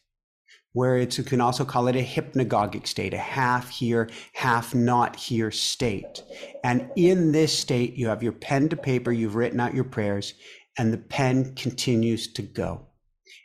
[0.76, 5.16] where it's, you can also call it a hypnagogic state, a half here, half not
[5.16, 6.22] here state.
[6.64, 10.34] And in this state, you have your pen to paper, you've written out your prayers,
[10.76, 12.88] and the pen continues to go.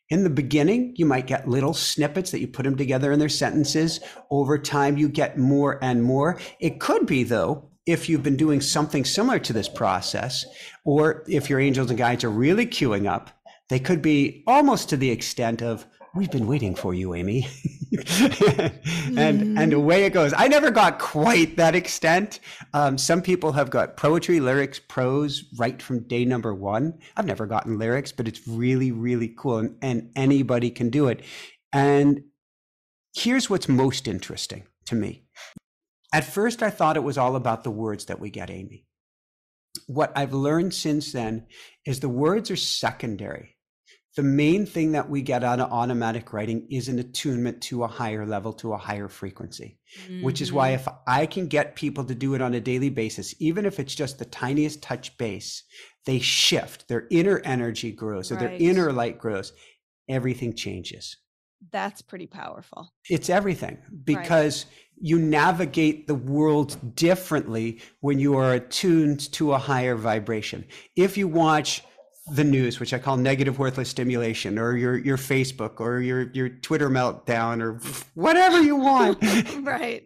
[0.10, 3.30] In the beginning, you might get little snippets that you put them together in their
[3.30, 4.02] sentences.
[4.30, 6.38] Over time, you get more and more.
[6.60, 10.46] It could be, though, if you've been doing something similar to this process,
[10.86, 13.32] or if your angels and guides are really queuing up,
[13.72, 17.48] They could be almost to the extent of, we've been waiting for you, Amy.
[17.94, 19.58] and mm.
[19.58, 20.34] and away it goes.
[20.36, 22.42] I never got quite that extent.
[22.74, 27.00] Um, some people have got poetry, lyrics, prose right from day number one.
[27.16, 29.60] I've never gotten lyrics, but it's really, really cool.
[29.60, 31.24] And, and anybody can do it.
[31.72, 32.26] And
[33.16, 35.24] here's what's most interesting to me.
[36.14, 38.86] At first, I thought it was all about the words that we get, Amy.
[39.88, 41.48] What I've learned since then
[41.86, 43.58] is the words are secondary
[44.16, 47.88] the main thing that we get out of automatic writing is an attunement to a
[47.88, 50.24] higher level, to a higher frequency, mm-hmm.
[50.24, 50.82] which is why mm-hmm.
[50.82, 53.96] if I can get people to do it on a daily basis, even if it's
[53.96, 55.64] just the tiniest touch base,
[56.06, 58.40] they shift, their inner energy grows, right.
[58.40, 59.54] their inner light grows,
[60.10, 61.16] everything changes.
[61.72, 62.92] That's pretty powerful.
[63.10, 64.74] It's everything because right.
[65.02, 70.66] You navigate the world differently when you are attuned to a higher vibration.
[70.96, 71.84] If you watch,
[72.28, 76.50] the news, which I call negative worthless stimulation, or your your Facebook or your your
[76.50, 77.80] Twitter meltdown or
[78.14, 79.20] whatever you want.
[79.64, 80.04] right.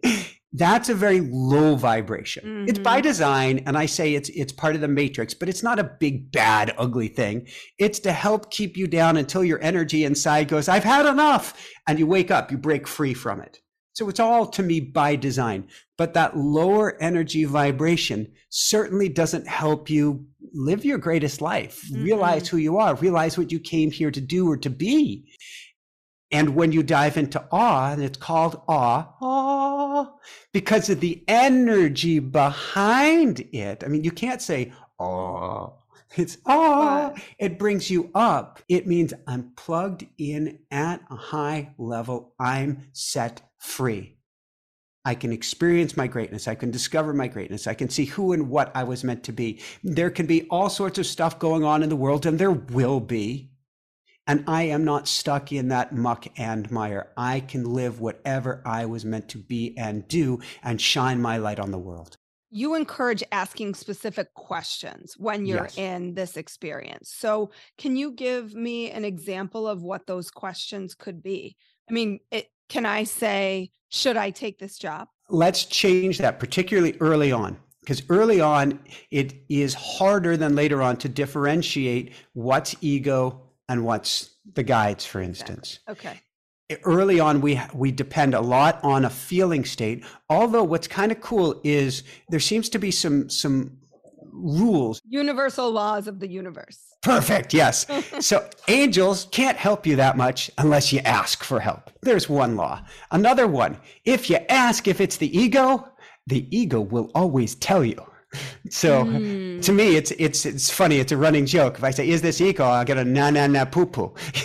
[0.52, 2.44] That's a very low vibration.
[2.44, 2.68] Mm-hmm.
[2.68, 3.08] It's by mm-hmm.
[3.08, 6.32] design, and I say it's it's part of the matrix, but it's not a big
[6.32, 7.46] bad ugly thing.
[7.78, 11.98] It's to help keep you down until your energy inside goes, I've had enough, and
[11.98, 13.60] you wake up, you break free from it.
[13.96, 15.68] So it's all to me by design.
[15.96, 22.04] But that lower energy vibration certainly doesn't help you live your greatest life, mm-hmm.
[22.04, 25.32] realize who you are, realize what you came here to do or to be.
[26.30, 30.12] And when you dive into awe, and it's called awe, awe,
[30.52, 33.82] because of the energy behind it.
[33.82, 35.70] I mean, you can't say awe.
[36.16, 37.14] It's awe.
[37.38, 38.60] It brings you up.
[38.68, 42.34] It means I'm plugged in at a high level.
[42.38, 44.16] I'm set free.
[45.06, 46.48] I can experience my greatness.
[46.48, 47.68] I can discover my greatness.
[47.68, 49.60] I can see who and what I was meant to be.
[49.84, 52.98] There can be all sorts of stuff going on in the world, and there will
[52.98, 53.52] be.
[54.26, 57.12] And I am not stuck in that muck and mire.
[57.16, 61.60] I can live whatever I was meant to be and do and shine my light
[61.60, 62.16] on the world.
[62.50, 65.78] You encourage asking specific questions when you're yes.
[65.78, 67.12] in this experience.
[67.14, 71.56] So, can you give me an example of what those questions could be?
[71.88, 75.08] I mean, it, can I say, should I take this job?
[75.28, 77.58] Let's change that, particularly early on.
[77.80, 78.80] Because early on,
[79.12, 85.20] it is harder than later on to differentiate what's ego and what's the guides, for
[85.20, 85.78] instance.
[85.88, 86.20] Okay.
[86.82, 90.04] Early on, we we depend a lot on a feeling state.
[90.28, 93.78] Although what's kind of cool is there seems to be some some
[94.36, 95.00] rules.
[95.08, 96.78] Universal laws of the universe.
[97.02, 97.54] Perfect.
[97.54, 97.86] Yes.
[98.20, 101.90] so angels can't help you that much unless you ask for help.
[102.02, 102.84] There's one law.
[103.10, 103.78] Another one.
[104.04, 105.88] If you ask if it's the ego,
[106.26, 108.04] the ego will always tell you.
[108.70, 109.62] So mm.
[109.62, 110.96] to me, it's it's it's funny.
[110.98, 111.78] It's a running joke.
[111.78, 114.14] If I say, "Is this ego?" I'll get a na na na poo poo.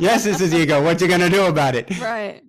[0.00, 0.82] yes, this is ego.
[0.82, 1.98] What you gonna do about it?
[2.00, 2.42] Right.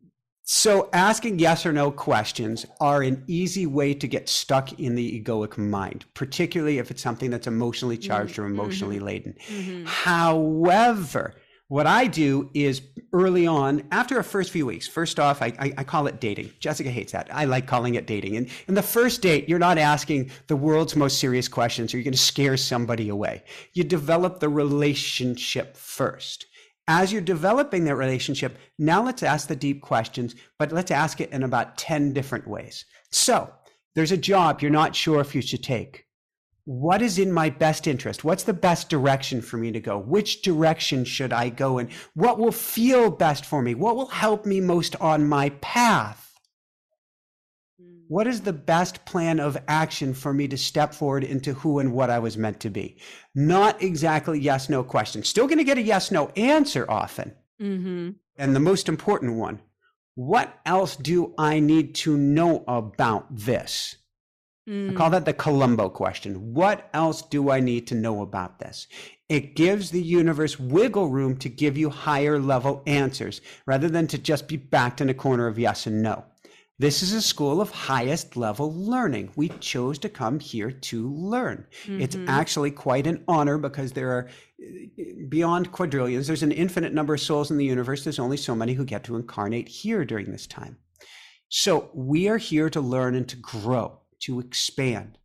[0.54, 5.24] So, asking yes or no questions are an easy way to get stuck in the
[5.24, 8.08] egoic mind, particularly if it's something that's emotionally mm-hmm.
[8.08, 8.42] charged mm-hmm.
[8.42, 9.06] or emotionally mm-hmm.
[9.06, 9.36] laden.
[9.48, 9.86] Mm-hmm.
[9.86, 11.36] However,
[11.70, 12.82] what I do is
[13.14, 16.52] early on, after a first few weeks, first off, I, I, I, call it dating.
[16.60, 17.34] Jessica hates that.
[17.34, 18.36] I like calling it dating.
[18.36, 22.04] And in the first date, you're not asking the world's most serious questions or you're
[22.04, 23.46] going to scare somebody away.
[23.72, 26.48] You develop the relationship first
[26.92, 31.32] as you're developing that relationship, now let's ask the deep questions, but let's ask it
[31.32, 32.84] in about 10 different ways.
[33.12, 33.50] So,
[33.96, 36.06] there's a job you're not sure if you should take.
[36.66, 38.26] What is in my best interest?
[38.26, 39.98] What's the best direction for me to go?
[39.98, 41.90] Which direction should I go in?
[42.14, 43.74] What will feel best for me?
[43.74, 46.31] What will help me most on my path?
[48.12, 51.94] What is the best plan of action for me to step forward into who and
[51.94, 52.98] what I was meant to be?
[53.34, 55.24] Not exactly yes, no question.
[55.24, 57.34] Still going to get a yes, no answer often.
[57.62, 58.10] Mm-hmm.
[58.38, 59.62] And the most important one
[60.16, 63.96] what else do I need to know about this?
[64.70, 64.92] Mm.
[64.92, 66.54] I call that the Columbo question.
[66.54, 68.88] What else do I need to know about this?
[69.30, 74.18] It gives the universe wiggle room to give you higher level answers rather than to
[74.18, 76.26] just be backed in a corner of yes and no.
[76.82, 79.30] This is a school of highest level learning.
[79.36, 81.68] We chose to come here to learn.
[81.84, 82.02] Mm-hmm.
[82.02, 84.30] It's actually quite an honor because there are
[85.30, 88.04] beyond quadrillions, there's an infinite number of souls in the universe.
[88.04, 90.76] There's only so many who get to incarnate here during this time.
[91.50, 95.20] So we are here to learn and to grow, to expand.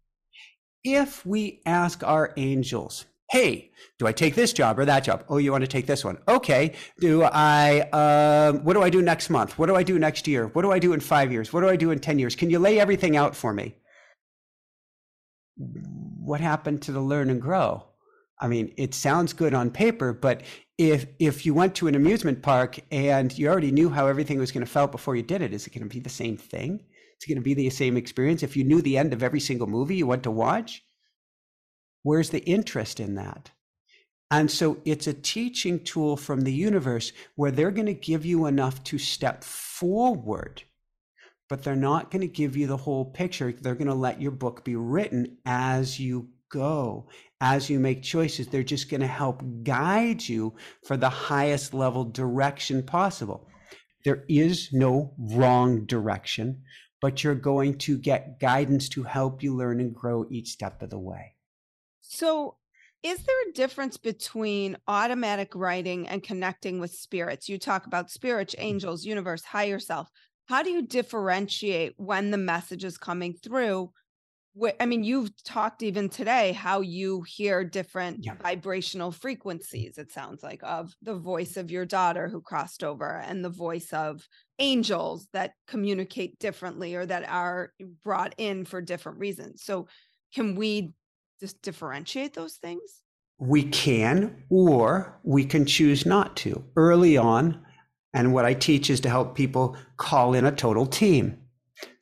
[0.85, 5.25] If we ask our angels, hey, do I take this job or that job?
[5.29, 6.19] Oh, you want to take this one?
[6.29, 6.75] Okay.
[7.01, 9.59] Do I, um, what do I do next month?
[9.59, 10.47] What do I do next year?
[10.49, 11.53] What do I do in five years?
[11.53, 12.37] What do I do in 10 years?
[12.37, 13.75] Can you lay everything out for me?
[15.57, 17.85] What happened to the learn and grow?
[18.39, 20.43] I mean, it sounds good on paper, but
[20.77, 24.53] if if you went to an amusement park and you already knew how everything was
[24.53, 26.85] going to felt before you did it, is it going to be the same thing?
[27.17, 28.43] It's going to be the same experience.
[28.43, 30.85] If you knew the end of every single movie you went to watch,
[32.07, 33.51] where's the interest in that?
[34.31, 38.47] And so it's a teaching tool from the universe where they're going to give you
[38.47, 40.63] enough to step forward,
[41.49, 43.51] but they're not going to give you the whole picture.
[43.51, 47.09] They're going to let your book be written as you go,
[47.41, 48.47] as you make choices.
[48.47, 50.55] They're just going to help guide you
[50.85, 53.49] for the highest level direction possible.
[54.05, 56.63] There is no wrong direction,
[57.01, 60.91] but you're going to get guidance to help you learn and grow each step of
[60.91, 61.36] the way.
[62.09, 62.57] So,
[63.03, 67.49] is there a difference between automatic writing and connecting with spirits?
[67.49, 68.63] You talk about spirits, mm.
[68.63, 70.09] angels, universe, higher self.
[70.47, 73.91] How do you differentiate when the message is coming through?
[74.81, 78.37] I mean, you've talked even today how you hear different yeah.
[78.43, 83.45] vibrational frequencies, it sounds like, of the voice of your daughter who crossed over and
[83.45, 84.27] the voice of
[84.59, 89.63] angels that communicate differently or that are brought in for different reasons.
[89.63, 89.89] So,
[90.35, 90.95] can we
[91.41, 93.03] just differentiate those things?
[93.39, 96.65] We can, or we can choose not to.
[96.75, 97.63] Early on,
[98.15, 101.39] and what I teach is to help people call in a total team.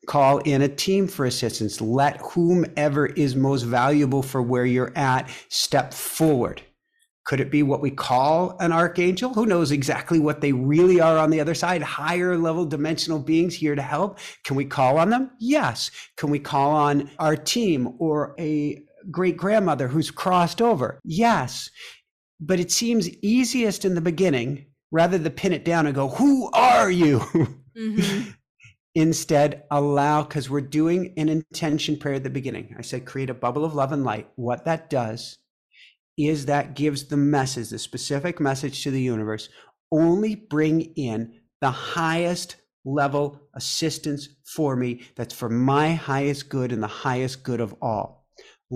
[0.06, 1.80] Call in a team for assistance.
[1.80, 6.62] Let whomever is most valuable for where you're at step forward.
[7.24, 9.32] Could it be what we call an archangel?
[9.32, 11.82] Who knows exactly what they really are on the other side?
[11.82, 14.18] Higher level dimensional beings here to help.
[14.44, 15.30] Can we call on them?
[15.40, 15.90] Yes.
[16.18, 21.00] Can we call on our team or a great grandmother who's crossed over?
[21.04, 21.70] Yes.
[22.40, 26.50] But it seems easiest in the beginning rather than pin it down and go, Who
[26.52, 27.20] are you?
[27.76, 28.30] Mm-hmm.
[28.96, 32.76] Instead, allow, because we're doing an intention prayer at the beginning.
[32.78, 34.28] I said, create a bubble of love and light.
[34.36, 35.38] What that does
[36.16, 39.48] is that gives the message, the specific message to the universe,
[39.90, 46.82] only bring in the highest level assistance for me that's for my highest good and
[46.82, 48.23] the highest good of all.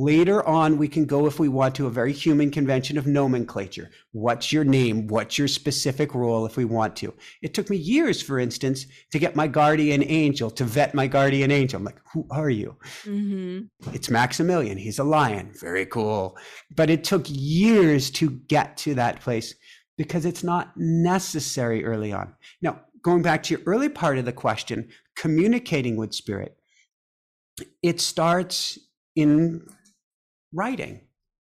[0.00, 3.90] Later on, we can go, if we want to, a very human convention of nomenclature.
[4.12, 5.08] What's your name?
[5.08, 7.12] What's your specific role if we want to?
[7.42, 11.50] It took me years, for instance, to get my guardian angel, to vet my guardian
[11.50, 11.78] angel.
[11.78, 12.76] I'm like, who are you?
[13.02, 13.92] Mm-hmm.
[13.92, 14.78] It's Maximilian.
[14.78, 15.50] He's a lion.
[15.60, 16.38] Very cool.
[16.76, 19.52] But it took years to get to that place
[19.96, 22.34] because it's not necessary early on.
[22.62, 26.56] Now, going back to your early part of the question, communicating with spirit,
[27.82, 28.78] it starts
[29.16, 29.66] in
[30.52, 31.00] writing.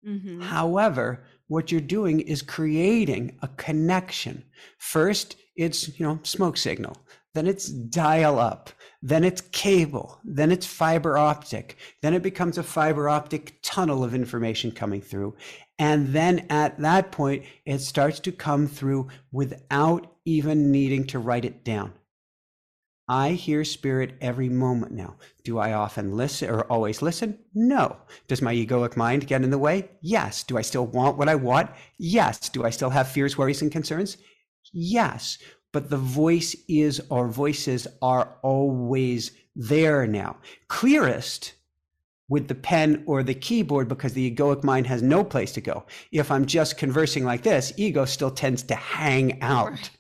[0.07, 0.41] Mm-hmm.
[0.43, 4.45] However, what you're doing is creating a connection.
[4.79, 6.97] First, it's, you know, smoke signal.
[7.35, 8.71] Then it's dial up.
[9.03, 10.19] Then it's cable.
[10.25, 11.77] Then it's fiber optic.
[12.01, 15.35] Then it becomes a fiber optic tunnel of information coming through.
[15.79, 21.45] And then at that point, it starts to come through without even needing to write
[21.45, 21.93] it down.
[23.09, 25.17] I hear spirit every moment now.
[25.45, 27.39] Do I often listen or always listen?
[27.55, 27.97] No.
[28.29, 29.91] Does my egoic mind get in the way?
[30.01, 30.43] Yes.
[30.43, 31.71] Do I still want what I want?
[31.99, 32.49] Yes.
[32.49, 34.17] Do I still have fears, worries, and concerns?
[34.73, 35.39] Yes.
[35.73, 40.39] But the voice is, or voices are always there now.
[40.69, 41.53] Clearest
[42.31, 45.85] with the pen or the keyboard because the egoic mind has no place to go.
[46.11, 49.91] If I'm just conversing like this, ego still tends to hang out.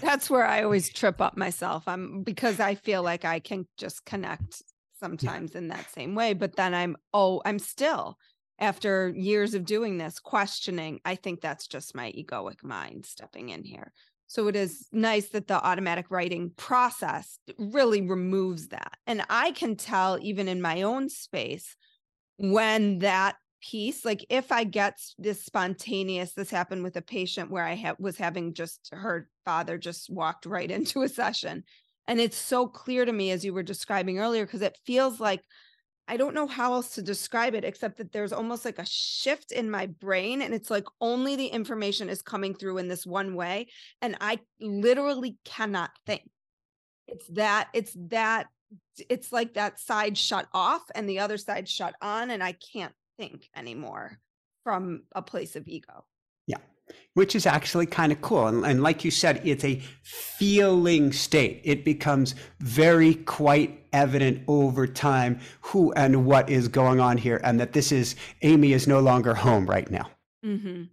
[0.00, 1.86] That's where I always trip up myself.
[1.86, 4.62] I'm because I feel like I can just connect
[5.00, 5.58] sometimes yeah.
[5.58, 8.18] in that same way, but then I'm oh, I'm still
[8.58, 11.00] after years of doing this questioning.
[11.04, 13.92] I think that's just my egoic mind stepping in here.
[14.26, 18.98] So it is nice that the automatic writing process really removes that.
[19.06, 21.76] And I can tell even in my own space
[22.36, 27.64] when that piece like if i get this spontaneous this happened with a patient where
[27.64, 31.64] i ha- was having just her father just walked right into a session
[32.06, 35.42] and it's so clear to me as you were describing earlier because it feels like
[36.06, 39.52] i don't know how else to describe it except that there's almost like a shift
[39.52, 43.34] in my brain and it's like only the information is coming through in this one
[43.34, 43.66] way
[44.00, 46.22] and i literally cannot think.
[47.08, 48.48] It's that it's that
[49.08, 52.92] it's like that side shut off and the other side shut on and i can't
[53.18, 54.18] think anymore
[54.64, 56.04] from a place of ego.
[56.46, 56.58] Yeah.
[57.14, 58.46] Which is actually kind of cool.
[58.46, 61.60] And, and, like you said, it's a feeling state.
[61.64, 67.60] It becomes very quite evident over time who and what is going on here, and
[67.60, 70.10] that this is Amy is no longer home right now.
[70.44, 70.84] Mm-hmm.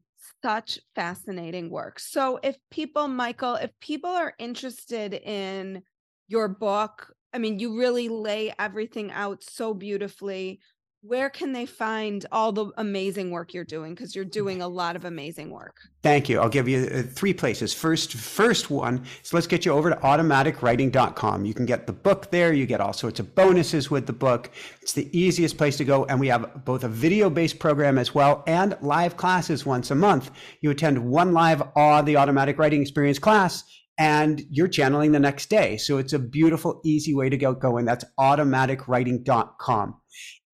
[0.44, 2.00] Such fascinating work.
[2.00, 5.82] So, if people, Michael, if people are interested in
[6.28, 10.60] your book, I mean, you really lay everything out so beautifully
[11.08, 14.96] where can they find all the amazing work you're doing because you're doing a lot
[14.96, 16.40] of amazing work Thank you.
[16.40, 17.74] I'll give you uh, three places.
[17.74, 21.46] First, first one is let's get you over to automaticwriting.com.
[21.46, 22.54] You can get the book there.
[22.54, 24.52] You get all sorts of bonuses with the book.
[24.84, 26.06] It's the easiest place to go.
[26.06, 29.96] And we have both a video based program as well and live classes once a
[29.96, 30.30] month.
[30.62, 33.64] You attend one live Awe the Automatic Writing Experience class
[33.98, 35.76] and you're channeling the next day.
[35.78, 37.86] So it's a beautiful, easy way to get going.
[37.86, 39.96] That's automaticwriting.com.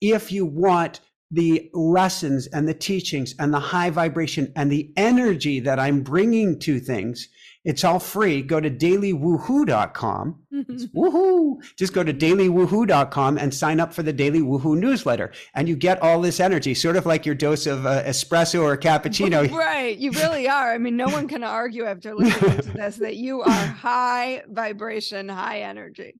[0.02, 1.00] If you want
[1.32, 6.60] the lessons and the teachings and the high vibration and the energy that I'm bringing
[6.60, 7.30] to things.
[7.64, 8.42] It's all free.
[8.42, 10.40] Go to dailywoohoo.com.
[10.96, 11.58] woohoo.
[11.78, 15.32] Just go to dailywoohoo.com and sign up for the Daily Woohoo newsletter.
[15.54, 18.76] And you get all this energy, sort of like your dose of uh, espresso or
[18.78, 19.50] cappuccino.
[19.52, 19.96] right.
[19.96, 20.74] You really are.
[20.74, 25.30] I mean, no one can argue after listening to this that you are high vibration,
[25.30, 26.16] high energy.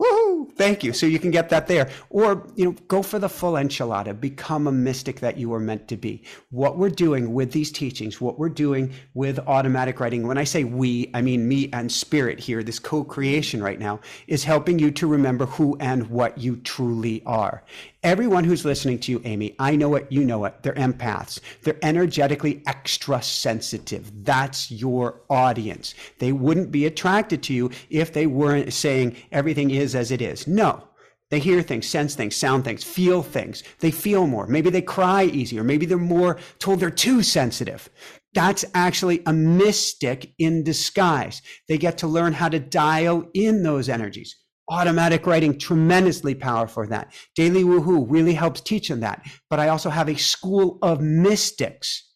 [0.00, 0.50] Woohoo!
[0.54, 0.94] Thank you.
[0.94, 1.90] So you can get that there.
[2.08, 4.18] Or, you know, go for the full enchilada.
[4.18, 6.22] Become a mystic that you are meant to be.
[6.50, 10.64] What we're doing with these teachings, what we're doing with automatic writing, when I say
[10.64, 14.90] we, I mean me and spirit here, this co creation right now, is helping you
[14.92, 17.62] to remember who and what you truly are.
[18.02, 20.62] Everyone who's listening to you, Amy, I know it, you know it.
[20.62, 21.38] They're empaths.
[21.62, 24.24] They're energetically extra sensitive.
[24.24, 25.94] That's your audience.
[26.18, 30.46] They wouldn't be attracted to you if they weren't saying everything is as it is.
[30.46, 30.88] No.
[31.28, 33.62] They hear things, sense things, sound things, feel things.
[33.80, 34.46] They feel more.
[34.46, 35.62] Maybe they cry easier.
[35.62, 37.90] Maybe they're more told they're too sensitive.
[38.32, 41.42] That's actually a mystic in disguise.
[41.68, 44.36] They get to learn how to dial in those energies
[44.70, 47.12] automatic writing tremendously powerful for that.
[47.34, 49.22] Daily woohoo really helps teach them that.
[49.50, 52.06] But i also have a school of mystics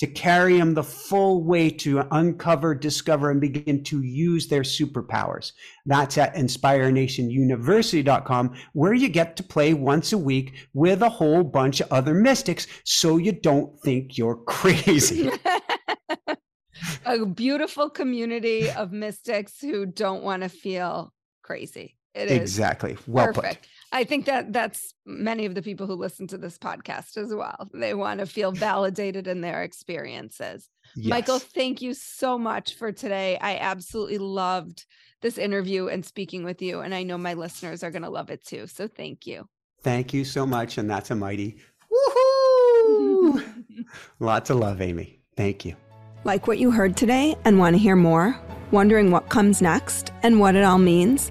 [0.00, 5.52] to carry them the full way to uncover discover and begin to use their superpowers.
[5.86, 11.80] That's at inspirenationuniversity.com where you get to play once a week with a whole bunch
[11.80, 15.30] of other mystics so you don't think you're crazy.
[17.06, 21.12] A beautiful community of mystics who don't want to feel
[21.42, 23.62] crazy it is exactly well perfect.
[23.62, 23.68] put.
[23.92, 27.68] I think that that's many of the people who listen to this podcast as well.
[27.72, 30.68] They want to feel validated in their experiences.
[30.96, 31.10] Yes.
[31.10, 33.38] Michael, thank you so much for today.
[33.40, 34.84] I absolutely loved
[35.22, 36.80] this interview and speaking with you.
[36.80, 38.66] And I know my listeners are going to love it too.
[38.66, 39.48] So thank you.
[39.82, 40.76] Thank you so much.
[40.76, 41.58] And that's a mighty
[41.92, 43.44] woohoo.
[44.18, 45.20] Lots of love, Amy.
[45.36, 45.76] Thank you.
[46.24, 48.36] Like what you heard today and want to hear more?
[48.70, 51.30] Wondering what comes next and what it all means?